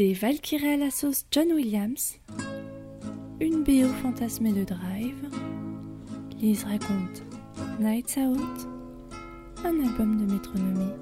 [0.00, 2.16] C'était Valkyrie à la sauce John Williams,
[3.38, 5.28] une BO fantasmée de Drive,
[6.38, 7.22] Lise raconte
[7.78, 8.66] Nights Out,
[9.62, 10.94] un album de métronomie.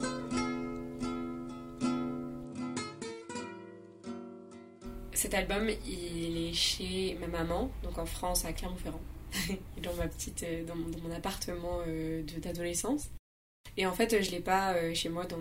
[5.12, 9.00] Cet album, il est chez ma maman, donc en France, à Clermont-Ferrand,
[9.80, 13.10] dans ma petite, euh, dans mon, appartement euh, d'adolescence.
[13.76, 15.38] Et en fait, je l'ai pas euh, chez moi dans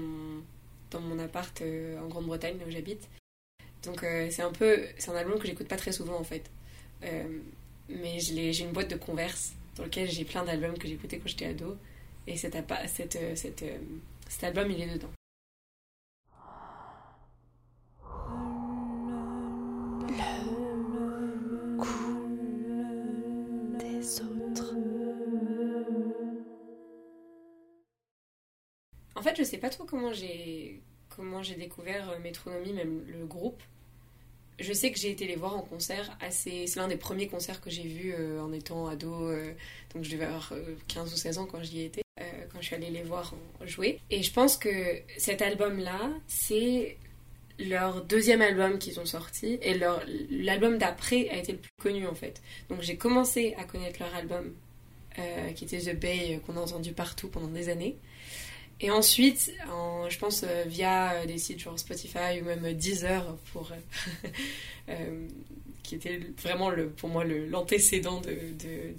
[0.91, 1.63] dans mon appart
[1.99, 3.09] en Grande-Bretagne, là où j'habite.
[3.87, 6.51] Donc euh, c'est un peu, c'est un album que j'écoute pas très souvent en fait.
[7.03, 7.39] Euh,
[7.87, 11.45] mais j'ai une boîte de Converse dans laquelle j'ai plein d'albums que j'écoutais quand j'étais
[11.45, 11.77] ado.
[12.27, 15.07] Et euh, cet album, il est dedans.
[23.79, 24.73] Des autres.
[29.15, 33.63] En fait, je sais pas trop comment j'ai comment j'ai découvert Métronomie, même le groupe.
[34.59, 36.65] Je sais que j'ai été les voir en concert assez.
[36.67, 39.13] C'est l'un des premiers concerts que j'ai vus euh, en étant ado.
[39.29, 39.53] euh,
[39.93, 42.65] donc je devais avoir euh, 15 ou 16 ans quand j'y étais, euh, quand je
[42.65, 43.33] suis allée les voir
[43.65, 43.99] jouer.
[44.09, 44.69] Et je pense que
[45.17, 46.97] cet album-là, c'est
[47.59, 49.59] leur deuxième album qu'ils ont sorti.
[49.61, 49.79] Et
[50.29, 52.41] l'album d'après a été le plus connu en fait.
[52.69, 54.53] Donc j'ai commencé à connaître leur album,
[55.19, 57.97] euh, qui était The Bay, euh, qu'on a entendu partout pendant des années.
[58.79, 63.35] Et ensuite, en- je pense euh, via euh, des sites genre Spotify ou même Deezer,
[63.51, 63.71] pour,
[64.89, 65.27] euh,
[65.83, 68.31] qui était vraiment le, pour moi l'antécédent de,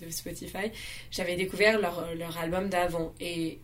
[0.05, 0.71] de- Spotify,
[1.11, 3.15] j'avais découvert leur, leur album d'avant.
[3.21, 3.59] Et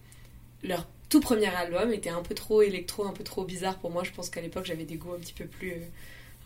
[0.64, 4.04] leur tout premier album était un peu trop électro, un peu trop bizarre pour moi.
[4.04, 5.74] Je pense qu'à l'époque, j'avais des goûts un petit peu plus,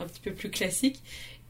[0.01, 1.03] un petit peu plus classiques.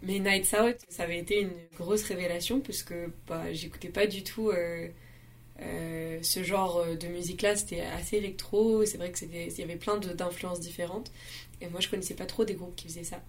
[0.03, 2.94] Mais Nights Out, ça avait été une grosse révélation puisque
[3.28, 4.50] bah, j'écoutais pas du tout.
[5.61, 8.84] Euh, euh, ce genre de musique-là, c'était assez électro.
[8.84, 11.11] C'est vrai que c'était, il y avait plein d'influences différentes.
[11.61, 13.20] Et moi, je connaissais pas trop des groupes qui faisaient ça.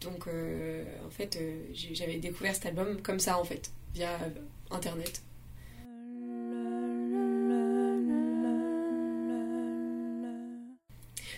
[0.00, 4.30] Donc, euh, en fait, euh, j'avais découvert cet album comme ça, en fait, via euh,
[4.70, 5.22] Internet.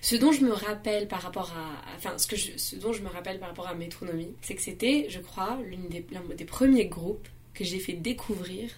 [0.03, 3.09] Ce dont je me rappelle par rapport à, enfin, ce que ce dont je me
[3.09, 6.87] rappelle par rapport à Métronomie, c'est que c'était, je crois, l'une des, l'un des premiers
[6.87, 8.71] groupes que j'ai fait découvrir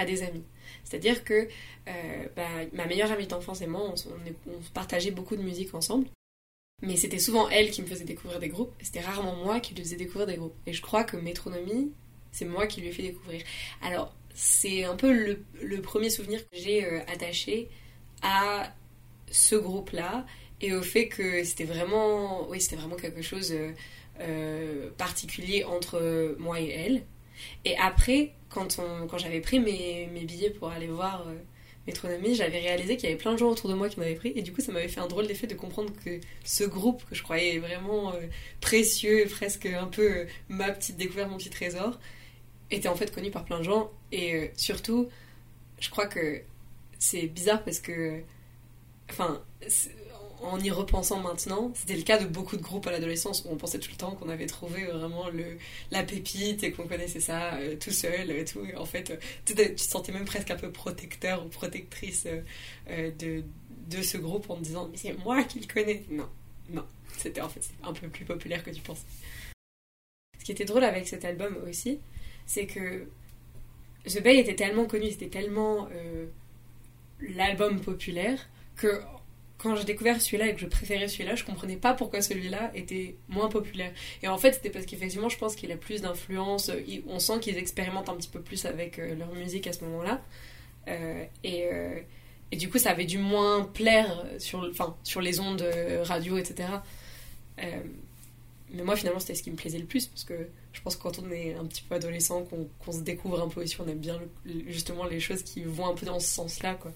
[0.00, 0.44] à des amis.
[0.84, 1.48] C'est-à-dire que
[1.88, 3.82] euh, bah, ma meilleure amie d'enfance et moi,
[4.46, 6.06] on, partageait beaucoup de musique ensemble.
[6.82, 8.72] Mais c'était souvent elle qui me faisait découvrir des groupes.
[8.80, 10.56] C'était rarement moi qui lui faisais découvrir des groupes.
[10.66, 11.92] Et je crois que Métronomie,
[12.32, 13.42] c'est moi qui lui ai fait découvrir.
[13.82, 17.68] Alors, c'est un peu le, premier souvenir que j'ai euh, attaché
[18.22, 18.72] à
[19.30, 20.24] ce groupe-là
[20.62, 23.54] et au fait que c'était vraiment, oui, c'était vraiment quelque chose
[24.20, 27.02] euh, particulier entre moi et elle.
[27.64, 31.34] Et après, quand, quand j'avais pris mes, mes billets pour aller voir euh,
[31.86, 34.14] Métronomie, j'avais réalisé qu'il y avait plein de gens autour de moi qui en avaient
[34.14, 34.32] pris.
[34.36, 37.14] Et du coup, ça m'avait fait un drôle d'effet de comprendre que ce groupe, que
[37.14, 38.20] je croyais vraiment euh,
[38.60, 41.98] précieux, presque un peu euh, ma petite découverte, mon petit trésor,
[42.70, 43.90] était en fait connu par plein de gens.
[44.12, 45.08] Et euh, surtout,
[45.80, 46.42] je crois que
[46.98, 48.20] c'est bizarre parce que.
[49.10, 49.42] Enfin,
[50.42, 53.56] en y repensant maintenant, c'était le cas de beaucoup de groupes à l'adolescence où on
[53.56, 55.58] pensait tout le temps qu'on avait trouvé vraiment le,
[55.90, 58.66] la pépite et qu'on connaissait ça euh, tout seul et tout.
[58.76, 62.26] En fait, euh, tu, te- sentais même presque un peu protecteur ou protectrice
[62.88, 63.42] euh, de,
[63.88, 66.02] de ce groupe en te disant Mais c'est moi qui le connais.
[66.10, 66.28] Non,
[66.70, 66.86] non.
[67.18, 69.04] C'était en fait un peu plus populaire que tu pensais.
[70.38, 71.98] Ce qui était drôle avec cet album aussi,
[72.46, 73.06] c'est que
[74.06, 75.88] The Bay était tellement connu, c'était tellement
[77.20, 79.02] l'album populaire que
[79.62, 83.16] quand j'ai découvert celui-là et que je préférais celui-là, je comprenais pas pourquoi celui-là était
[83.28, 83.92] moins populaire.
[84.22, 86.70] Et en fait, c'était parce qu'effectivement, je pense qu'il a plus d'influence.
[86.86, 89.84] il- On sent qu'ils expérimentent un petit peu plus avec euh, leur musique à ce
[89.84, 90.22] moment-là.
[90.88, 92.00] Euh, et, euh,
[92.52, 94.68] du coup, ça avait dû moins plaire sur,
[95.04, 96.68] sur les ondes euh, radio, etc.
[97.62, 97.64] Euh,
[98.72, 100.34] mais moi, finalement, c'était ce qui me plaisait le plus parce que
[100.72, 102.44] je pense que quand on est un petit peu adolescent,
[102.84, 104.18] qu'on se découvre un peu aussi, on aime bien
[104.68, 106.92] justement les choses qui vont un peu dans ce sens-là, quoi.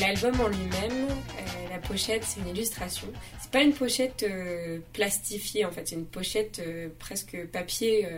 [0.00, 3.06] L'album en lui-même, euh, la pochette, c'est une illustration.
[3.38, 8.08] C'est pas une pochette euh, plastifiée en fait, c'est une pochette euh, presque papier.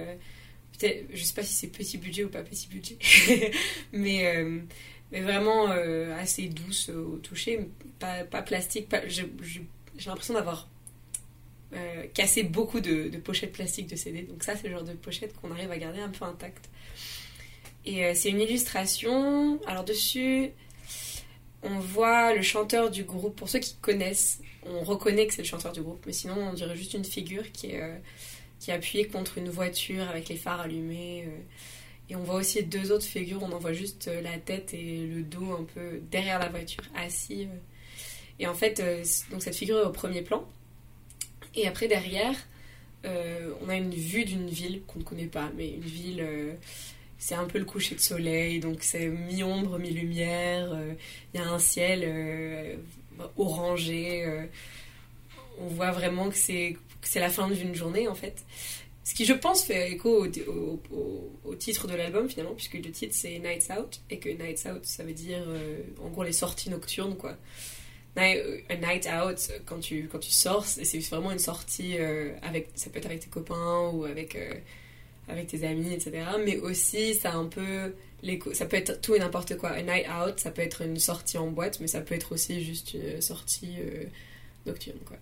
[0.78, 2.98] peut-être, je sais pas si c'est petit budget ou pas petit budget,
[3.92, 4.44] mais,
[5.10, 7.68] mais vraiment assez douce au toucher,
[7.98, 8.88] pas, plastique.
[9.08, 9.28] J'ai
[10.06, 10.68] l'impression d'avoir
[12.14, 15.34] cassé beaucoup de, de pochettes plastiques de CD, donc ça, c'est le genre de pochette
[15.34, 16.68] qu'on arrive à garder un peu intacte.
[17.84, 19.60] Et c'est une illustration.
[19.66, 20.52] Alors dessus,
[21.62, 23.36] on voit le chanteur du groupe.
[23.36, 26.52] Pour ceux qui connaissent, on reconnaît que c'est le chanteur du groupe, mais sinon on
[26.52, 27.96] dirait juste une figure qui est, euh,
[28.58, 31.28] qui est appuyé contre une voiture avec les phares allumés.
[32.10, 35.22] et on voit aussi deux autres figures, on en voit juste la tête et le
[35.22, 37.48] dos un peu derrière la voiture, assis.
[38.38, 38.82] Et en fait,
[39.30, 40.46] donc cette figure est au premier plan.
[41.54, 42.34] Et après, derrière,
[43.04, 46.26] on a une vue d'une ville qu'on ne connaît pas, mais une ville
[47.22, 50.76] c'est un peu le coucher de soleil, donc c'est mi-ombre, mi-lumière.
[51.32, 52.02] Il y a un ciel
[53.36, 54.24] orangé.
[54.24, 54.46] Euh,
[55.58, 56.76] on voit vraiment que c'est
[57.14, 58.44] la fin d'une journée en fait.
[59.04, 60.26] Ce qui, je pense, fait écho
[61.44, 64.84] au, titre de l'album finalement, puisque le titre c'est Nights Out, et que Nights Out
[64.84, 67.36] ça veut dire euh, en gros les sorties nocturnes quoi.
[68.14, 71.96] Night, a night out, quand tu, quand tu sors, c'est vraiment une sortie
[72.42, 74.52] avec, ça peut être avec tes copains ou avec, euh,
[75.28, 76.24] avec tes amis, etc.
[76.44, 77.92] Mais aussi, ça un peu
[78.52, 79.70] ça peut être tout et n'importe quoi.
[79.70, 82.62] Un night out, ça peut être une sortie en boîte, mais ça peut être aussi
[82.62, 84.04] juste une sortie euh,
[84.66, 85.16] nocturne, quoi.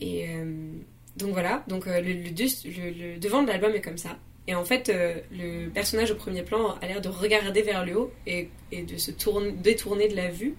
[0.00, 0.72] Et euh,
[1.16, 4.18] donc voilà, donc euh, le, devant de l'album est comme ça.
[4.46, 4.90] Et en fait,
[5.30, 8.96] le personnage au premier plan a l'air de regarder vers le haut et, et de
[8.96, 10.54] se tourner, détourner de la vue.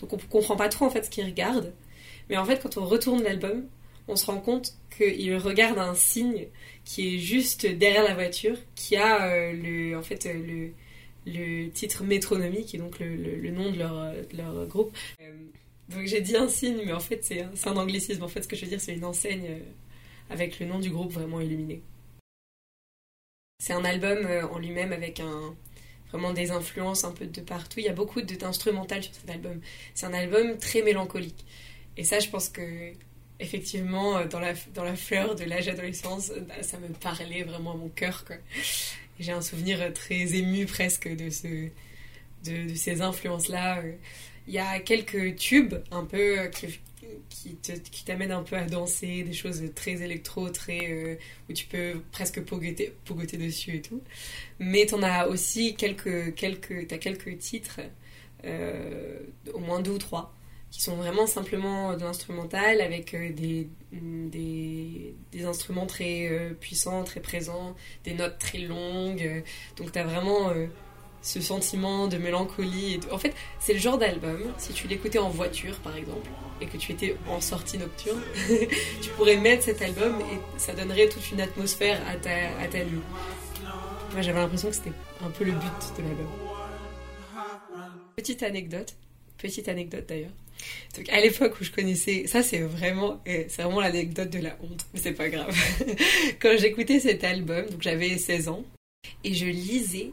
[0.00, 1.72] Donc on comprend pas trop en fait ce qu'il regarde.
[2.28, 3.64] Mais en fait, quand on retourne l'album,
[4.08, 6.46] on se rend compte qu'il regarde un signe
[6.84, 10.34] qui est juste derrière la voiture, qui a euh, le, en fait, euh,
[11.26, 14.96] le, le titre Métronomie, qui est donc le, le, nom de leur, leur groupe.
[15.20, 15.32] Euh,
[15.88, 18.22] donc j'ai dit un signe, mais en fait c'est un, un, anglicisme.
[18.22, 19.62] En fait, ce que je veux dire, c'est une enseigne
[20.30, 21.82] avec le nom du groupe vraiment illuminé.
[23.58, 25.54] C'est un album en lui-même avec un,
[26.10, 27.80] vraiment des influences un peu de partout.
[27.80, 29.60] Il y a beaucoup d'instrumental sur cet album.
[29.94, 31.44] C'est un album très mélancolique.
[31.96, 32.92] Et ça, je pense que
[33.44, 37.42] effectivement, euh, dans la, dans la fleur de l'âge adolescence, euh, bah, ça me parlait
[37.42, 38.24] vraiment à mon cœur.
[39.20, 41.68] J'ai un souvenir euh, très ému presque de, ce,
[42.44, 43.82] de, ces influences-là.
[44.48, 46.50] Il y a quelques tubes un peu
[47.28, 47.56] qui,
[47.90, 51.18] qui t'amènent un peu à danser, des choses très électro, très,
[51.48, 54.02] où tu peux presque pogoter, pogoter dessus et tout.
[54.58, 57.80] Mais tu en as aussi quelques, quelques, as quelques titres,
[59.54, 60.34] au moins deux ou trois,
[60.74, 67.04] qui sont vraiment simplement de l'instrumental avec euh, des, des, des, instruments très euh, puissants,
[67.04, 69.44] très présents, des notes très longues.
[69.76, 70.66] Donc tu as vraiment euh,
[71.22, 72.98] ce sentiment de mélancolie.
[73.12, 76.28] En fait, c'est le genre d'album, si tu l'écoutais en voiture par exemple,
[76.60, 78.20] et que tu étais en sortie nocturne,
[79.00, 82.78] tu pourrais mettre cet album et ça donnerait toute une atmosphère à ta, à ta
[82.78, 83.02] nuit.
[84.10, 84.92] Moi j'avais l'impression que c'était
[85.24, 86.26] un peu le but de l'album.
[88.16, 88.96] Petite anecdote,
[89.38, 90.32] petite anecdote d'ailleurs.
[90.96, 94.56] Donc à l'époque où je connaissais, ça c'est vraiment, eh, c'est vraiment l'anecdote de la
[94.62, 95.56] honte, mais c'est pas grave.
[96.40, 98.64] Quand j'écoutais cet album, donc j'avais 16 ans,
[99.24, 100.10] et je lisais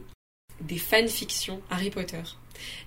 [0.60, 2.22] des fanfictions Harry Potter.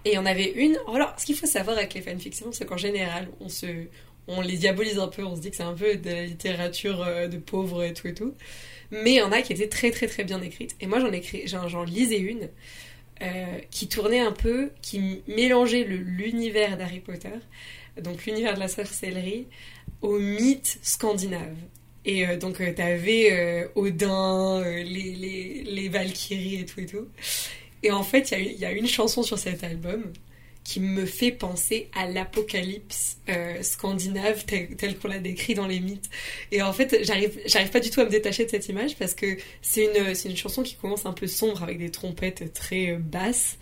[0.06, 0.78] Et il y en avait une.
[0.94, 3.66] Alors, ce qu'il faut savoir avec les fanfictions, c'est qu'en général, on se,
[4.28, 7.02] on les diabolise un peu, on se dit que c'est un peu de la littérature
[7.02, 8.34] euh, de pauvres et tout et tout.
[8.92, 10.76] Mais il y en a qui étaient très très très bien écrites.
[10.80, 12.50] Et moi j'en j'en lisais une
[13.22, 17.30] euh, qui tournait un peu, qui mélangeait l'univers d'Harry Potter,
[18.02, 19.48] donc l'univers de la sorcellerie,
[20.02, 21.56] au mythe scandinave.
[22.04, 27.08] Et euh, donc, euh, t'avais Odin, les, les, les, Valkyries et tout et tout.
[27.84, 30.12] Et en fait, il y, y, a une chanson sur cet album
[30.66, 36.10] qui me fait penser à l'apocalypse euh, scandinave tel, qu'on l'a décrit dans les mythes.
[36.52, 39.38] Et en fait, j'arrive, pas du tout à me détacher de cette image parce que
[39.62, 43.58] c'est une, une chanson qui commence un peu sombre avec des trompettes très euh, basses.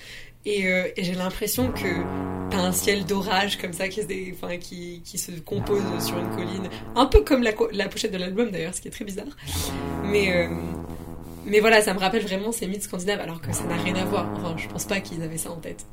[0.45, 5.83] Et, euh, et, j'ai l'impression que t'as un ciel d'orage comme ça qui, se compose
[6.05, 6.69] sur une colline.
[6.95, 9.37] Un peu comme la, la pochette de l'album d'ailleurs, ce qui est très bizarre.
[10.03, 10.49] Mais,
[11.45, 14.03] mais voilà, ça me rappelle vraiment ces mythes scandinaves alors que ça n'a rien à
[14.03, 14.29] voir.
[14.35, 15.85] Enfin, je pense pas qu'ils avaient ça en tête.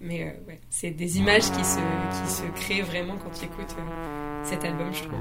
[0.00, 3.74] Mais euh, ouais, c'est des images qui se, qui se créent vraiment quand tu écoutes
[3.78, 5.18] euh, cet album, je trouve.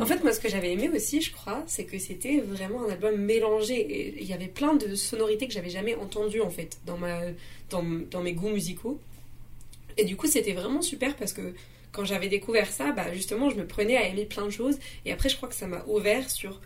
[0.00, 2.90] En fait, moi, ce que j'avais aimé aussi, je crois, c'est que c'était vraiment un
[2.90, 4.16] album mélangé.
[4.20, 7.20] Il y avait plein de sonorités que j'avais jamais entendues, en fait, dans, ma,
[7.68, 8.98] dans, dans mes goûts musicaux.
[9.98, 11.54] Et du coup, c'était vraiment super parce que
[11.92, 14.78] quand j'avais découvert ça, bah, justement, je me prenais à aimer plein de choses.
[15.04, 16.60] Et après, je crois que ça m'a ouvert sur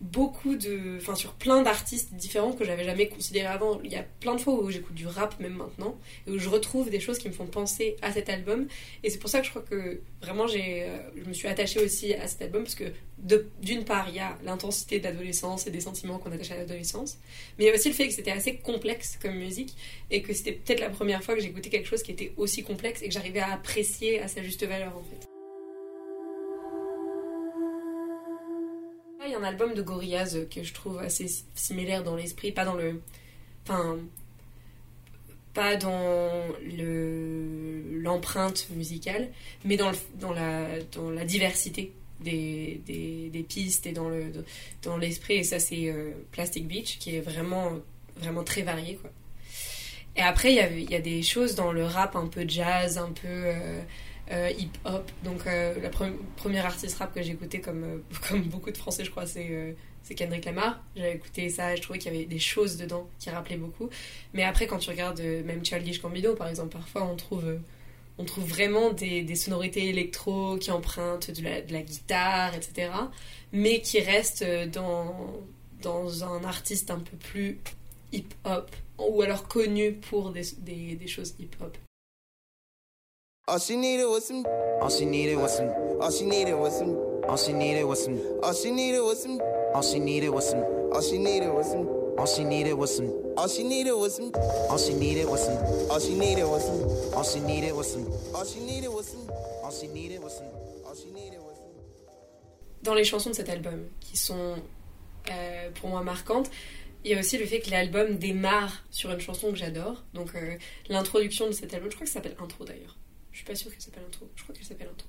[0.00, 0.98] beaucoup de.
[0.98, 3.80] Enfin, sur plein d'artistes différents que j'avais jamais considérés avant.
[3.82, 6.48] Il y a plein de fois où j'écoute du rap, même maintenant, et où je
[6.48, 8.66] retrouve des choses qui me font penser à cet album.
[9.02, 12.12] Et c'est pour ça que je crois que vraiment, euh, je me suis attachée aussi
[12.14, 12.84] à cet album, parce que
[13.62, 17.18] d'une part, il y a l'intensité de l'adolescence et des sentiments qu'on attache à l'adolescence,
[17.58, 19.74] mais il y a aussi le fait que c'était assez complexe comme musique,
[20.10, 23.02] et que c'était peut-être la première fois que j'écoutais quelque chose qui était aussi complexe
[23.02, 25.35] et que j'arrivais à apprécier à sa juste valeur, en fait.
[29.38, 33.00] Un album de Gorillaz que je trouve assez similaire dans l'esprit, pas dans le.
[33.64, 33.98] Enfin.
[35.54, 36.44] pas dans
[38.02, 39.28] l'empreinte musicale,
[39.64, 44.32] mais dans, le, dans, la, dans la diversité des, des, pistes et dans le
[44.82, 47.72] dans l'esprit et ça c'est euh, Plastic Beach qui est vraiment
[48.16, 49.10] vraiment très varié quoi
[50.16, 52.98] et après il y a, y a des choses dans le rap un peu jazz
[52.98, 53.80] un peu euh,
[54.30, 55.90] euh, hip hop donc la
[56.36, 60.14] première artiste rap que j'ai écouté comme comme beaucoup de français je crois c'est c'est
[60.14, 60.80] Kendrick Lamar.
[60.94, 63.90] J'avais écouté ça et je trouvais qu'il y avait des choses dedans qui rappelaient beaucoup.
[64.34, 67.58] Mais après, quand tu regardes même Childish Gambino, par exemple, parfois on trouve
[68.18, 72.90] on trouve vraiment des, sonorités électro qui empruntent de la, guitare, etc.
[73.52, 75.34] Mais qui restent dans,
[75.82, 77.58] dans un artiste un peu plus
[78.12, 81.76] hip-hop, ou alors connu pour des, des, choses hip-hop.
[83.48, 84.44] All she needed was some.
[84.82, 85.68] All she needed was some.
[86.00, 86.96] All she needed was some.
[87.28, 88.18] All she needed was some.
[88.42, 89.40] All she needed was some.
[89.72, 90.64] All she needed was some.
[90.92, 91.86] All she needed was some.
[92.18, 93.06] All she needed was some.
[93.38, 94.34] All she needed was some.
[94.66, 95.62] All she needed was some.
[95.94, 96.82] All she needed was some.
[97.14, 98.10] All she needed was some.
[98.34, 99.30] All she needed was some.
[99.62, 100.46] All she needed was some.
[100.84, 101.66] All she needed was some.
[102.82, 104.56] Dans les chansons de cet album, qui sont
[105.30, 106.50] euh, pour moi marquantes,
[107.04, 110.02] il y a aussi le fait que l'album démarre sur une chanson que j'adore.
[110.14, 110.56] Donc euh,
[110.88, 112.96] l'introduction de cet album, je crois que ça s'appelle Intro d'ailleurs.
[113.36, 114.30] Je suis pas sûre qu'elle s'appelle Intro.
[114.34, 115.08] Je crois qu'elle s'appelle Intro.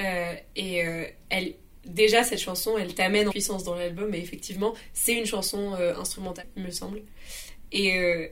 [0.00, 1.54] Euh, et euh, elle,
[1.86, 5.94] déjà cette chanson, elle t'amène en puissance dans l'album, et effectivement, c'est une chanson euh,
[5.94, 7.02] instrumentale, il me semble.
[7.70, 8.26] Et, euh,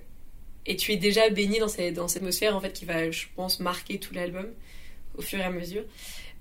[0.66, 3.60] et tu es déjà baigné dans dans cette atmosphère, en fait, qui va, je pense,
[3.60, 4.48] marquer tout l'album
[5.16, 5.84] au fur et à mesure,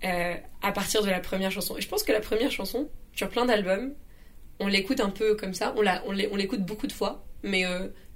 [0.01, 1.77] à partir de la première chanson.
[1.77, 3.94] Et je pense que la première chanson, sur plein d'albums,
[4.60, 7.63] on l'écoute un peu comme ça, on l'écoute beaucoup de fois, mais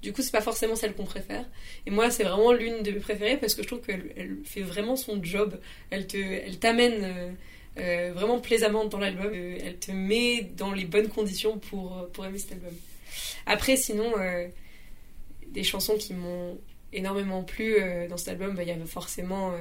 [0.02, 1.44] du coup, c'est pas forcément celle qu'on préfère.
[1.86, 4.60] Et moi, c'est vraiment l'une de mes préférées parce que je trouve qu'elle elle fait
[4.60, 5.58] vraiment son job.
[5.90, 7.36] Elle te, elle t'amène
[7.76, 9.30] euh, vraiment plaisamment dans l'album.
[9.34, 12.74] Euh, elle te met dans les bonnes conditions pour, pour aimer cet album.
[13.46, 14.46] Après, sinon, euh,
[15.48, 16.58] des chansons qui m'ont
[16.92, 17.76] énormément plu
[18.08, 19.52] dans cet album, bah, il y avait forcément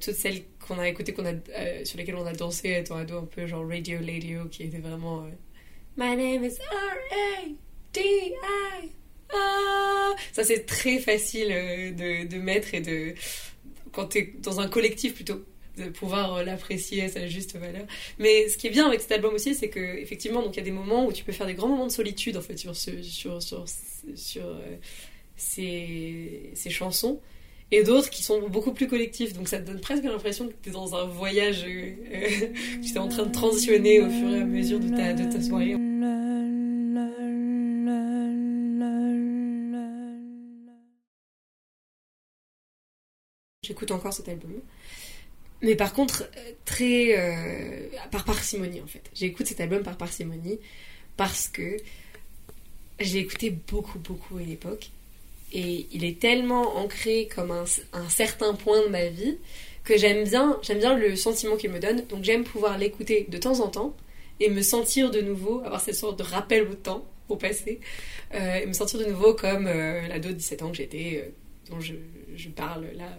[0.00, 1.34] toutes celles qu'on a écoutées, qu'on a,
[1.84, 5.26] sur lesquelles on a dansé étant ado, un peu genre Radio Ladio, qui était vraiment
[5.96, 7.69] My name is R-A-D-I.
[9.32, 13.14] Ah Ça, c'est très facile de, de mettre et de.
[13.92, 15.44] Quand t'es dans un collectif plutôt
[15.80, 17.84] de pouvoir euh, l'apprécier à sa juste valeur.
[18.18, 20.62] Mais ce qui est bien avec cet album aussi, c'est que effectivement, donc il y
[20.62, 22.74] a des moments où tu peux faire des grands moments de solitude en fait sur
[22.76, 23.64] sur sur
[24.14, 24.76] sur euh,
[25.36, 27.20] ces, ces chansons
[27.72, 29.32] et d'autres qui sont beaucoup plus collectifs.
[29.32, 31.92] Donc ça te donne presque l'impression que tu es dans un voyage, euh,
[32.82, 35.32] que tu es en train de transitionner au fur et à mesure de ta, de
[35.32, 35.76] ta soirée.
[43.70, 44.50] J'écoute encore cet album.
[45.62, 47.16] Mais par contre, euh, très.
[47.16, 49.08] Euh, par parcimonie en fait.
[49.14, 50.58] J'écoute cet album par parcimonie
[51.16, 51.76] parce que
[52.98, 54.90] je l'ai écouté beaucoup, beaucoup à l'époque.
[55.52, 57.62] Et il est tellement ancré comme un,
[57.92, 59.38] un certain point de ma vie
[59.84, 62.04] que j'aime bien, j'aime bien le sentiment qu'il me donne.
[62.08, 63.96] Donc j'aime pouvoir l'écouter de temps en temps
[64.40, 67.78] et me sentir de nouveau, avoir cette sorte de rappel au temps, au passé,
[68.34, 71.32] euh, et me sentir de nouveau comme l'ado de 17 ans que j'étais,
[71.70, 71.94] dont je,
[72.34, 73.16] je, parle là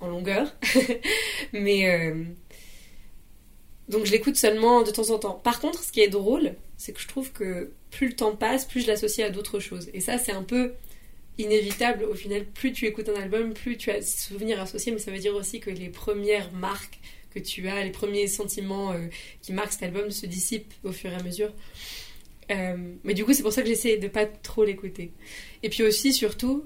[0.00, 0.54] en longueur.
[1.52, 2.24] Mais euh,
[3.88, 5.34] donc je l'écoute seulement de temps en temps.
[5.34, 8.64] Par contre, ce qui est drôle, c'est que je trouve que plus le temps passe,
[8.64, 9.90] plus je l'associe à d'autres choses.
[9.92, 10.72] Et ça, c'est un peu
[11.38, 12.44] inévitable au final.
[12.46, 14.92] Plus tu écoutes un album, plus tu as des souvenirs associés.
[14.92, 17.00] Mais ça veut dire aussi que les premières marques
[17.34, 19.06] que tu as, les premiers sentiments euh,
[19.42, 21.52] qui marquent cet album se dissipent au fur et à mesure.
[22.50, 25.12] Euh, mais du coup, c'est pour ça que j'essaie de pas trop l'écouter.
[25.62, 26.64] Et puis aussi, surtout,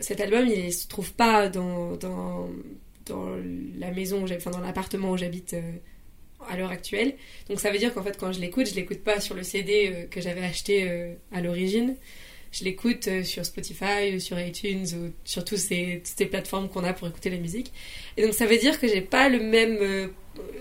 [0.00, 2.48] cet album, il se trouve pas dans,
[3.78, 5.72] la maison, enfin dans l'appartement où j'habite euh,
[6.48, 7.14] à l'heure actuelle.
[7.48, 9.92] Donc ça veut dire qu'en fait, quand je l'écoute, je l'écoute pas sur le CD
[9.92, 11.96] euh, que j'avais acheté euh, à l'origine.
[12.52, 16.92] Je l'écoute sur Spotify, sur iTunes, ou sur toutes ces, toutes ces plateformes qu'on a
[16.92, 17.72] pour écouter la musique.
[18.16, 20.10] Et donc ça veut dire que j'ai pas le même,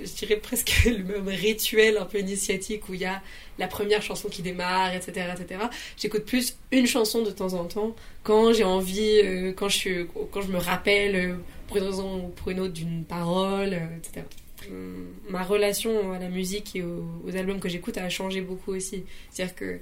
[0.04, 3.22] je dirais presque le même rituel un peu initiatique où il y a
[3.58, 5.28] la première chanson qui démarre, etc.
[5.34, 5.62] etc.
[5.98, 10.08] J'écoute plus une chanson de temps en temps quand j'ai envie, euh, quand, je suis,
[10.32, 11.36] quand je me rappelle euh,
[11.68, 14.26] pour une raison ou pour une autre d'une parole, euh, etc.
[14.70, 18.74] Hum, ma relation à la musique et aux, aux albums que j'écoute a changé beaucoup
[18.74, 19.04] aussi.
[19.32, 19.80] C'est-à-dire que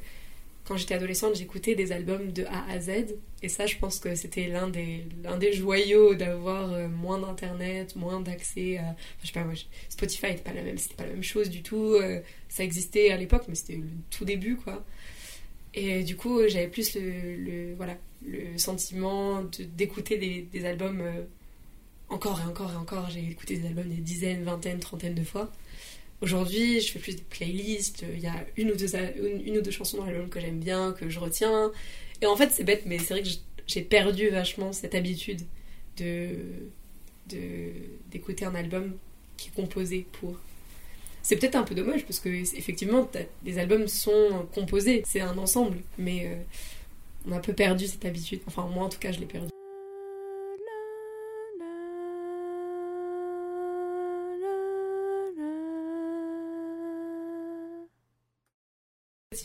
[0.66, 3.16] quand j'étais adolescente, j'écoutais des albums de A à Z.
[3.44, 7.96] Et ça, je pense que c'était l'un des, l'un des joyaux d'avoir euh, moins d'internet,
[7.96, 8.96] moins d'accès à.
[9.22, 9.46] je sais pas,
[9.90, 11.94] Spotify n'était pas la même, pas la même chose du tout.
[11.94, 12.20] Euh,
[12.50, 14.84] ça existait à l'époque, mais c'était le tout début, quoi.
[15.76, 19.44] Et du coup, j'avais plus le, voilà, le sentiment
[19.76, 21.24] d'écouter des, des, albums euh,
[22.10, 23.10] encore et encore et encore.
[23.12, 25.52] J'ai écouté des albums des dizaines, vingtaines, trentaines de fois.
[26.22, 28.06] Aujourd'hui, je fais plus des playlists.
[28.14, 28.96] Il y a une ou deux,
[29.46, 31.72] une, ou deux chansons dans l'album que j'aime bien, que je retiens.
[32.22, 33.30] Et en fait, c'est bête, mais c'est vrai que
[33.68, 35.42] j'ai perdu vachement cette habitude
[35.98, 36.36] de
[38.12, 38.94] d'écouter un album
[39.36, 40.38] qui est composé pour.
[41.24, 43.10] C'est peut-être un peu dommage parce que effectivement,
[43.44, 46.36] les albums sont composés, c'est un ensemble, mais euh,
[47.28, 48.42] on a un peu perdu cette habitude.
[48.46, 49.55] Enfin, moi en tout cas, je l'ai perdu.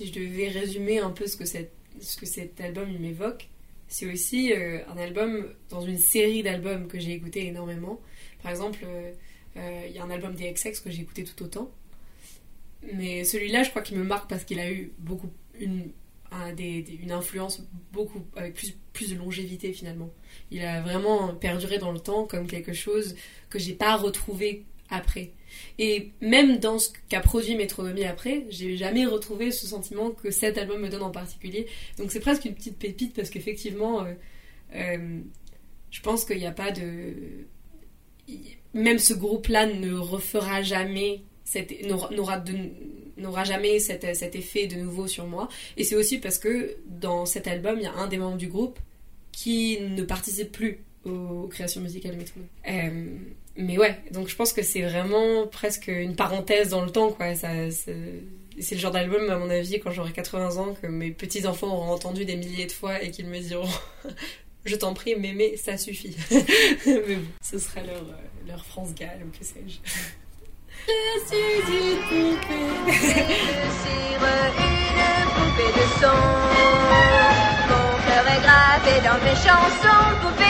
[0.00, 3.50] Si je devais résumer un peu ce que, ce que cet album m'évoque,
[3.87, 8.00] c'est aussi euh, un album dans une série d'albums que j'ai écouté énormément.
[8.42, 9.12] Par exemple, euh,
[9.59, 11.71] euh, il y a un album des XX que j'ai écouté tout autant.
[12.95, 15.28] Mais celui-là, je crois qu'il me marque parce qu'il a eu beaucoup
[15.59, 15.90] une,
[16.59, 20.09] une influence beaucoup avec plus, plus de longévité finalement.
[20.50, 23.16] Il a vraiment perduré dans le temps comme quelque chose
[23.50, 25.32] que j'ai pas retrouvé après.
[25.78, 30.59] Et même dans ce qu'a produit Métronomie après, j'ai jamais retrouvé ce sentiment que cet
[30.59, 31.66] album me donne en particulier.
[31.99, 34.12] Donc c'est presque une petite pépite parce qu'effectivement, euh,
[34.75, 35.20] euh,
[35.90, 37.14] je pense qu'il n'y a pas de.
[38.75, 41.23] Même ce groupe-là ne refera jamais,
[43.18, 45.49] n'aura jamais cet, effet de nouveau sur moi.
[45.76, 48.47] Et c'est aussi parce que dans cet album, il y a un des membres du
[48.47, 48.78] groupe
[49.32, 52.49] qui ne participe plus aux, créations musicales Métronomie.
[52.68, 53.16] Euh,
[53.61, 57.35] mais ouais, donc je pense que c'est vraiment presque une parenthèse dans le temps, quoi.
[57.35, 61.69] Ça, c'est le genre d'album, à mon avis, quand j'aurai 80 ans, que mes petits-enfants
[61.69, 63.69] auront entendu des milliers de fois et qu'ils me diront
[64.64, 66.17] Je t'en prie, mémé, ça suffit.
[66.87, 69.79] mais bon, ce sera leur, euh, leur France Gall, ou que sais-je.
[70.87, 71.37] Je suis
[71.73, 72.55] une poupée.
[72.55, 74.19] une
[75.35, 76.21] poupée de son.
[77.69, 80.50] Mon cœur est gravé dans mes chansons, poupée